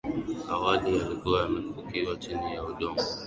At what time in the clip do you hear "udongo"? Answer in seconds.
2.63-3.03